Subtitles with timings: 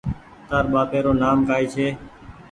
[0.47, 1.87] تاَر ٻهاپيرو نآم ڪائي ڇي